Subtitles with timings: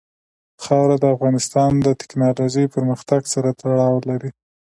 [0.63, 4.31] خاوره د افغانستان د تکنالوژۍ پرمختګ سره تړاو لري.